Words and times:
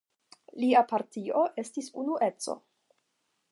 Lia 0.63 0.81
partio 0.91 1.45
estis 1.65 1.91
Unueco. 2.05 2.59